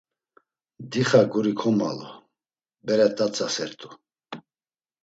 Dixa 0.91 1.21
guri 1.31 1.51
komvalu; 1.59 2.09
bere 2.85 3.07
t̆atzasert̆u. 3.15 3.89